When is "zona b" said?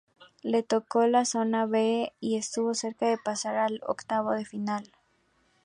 1.25-2.11